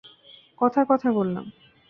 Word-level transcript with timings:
কথার 0.61 0.85
কথা 0.89 1.09
বললাম। 1.11 1.45